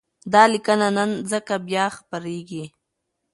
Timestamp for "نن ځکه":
0.95-1.53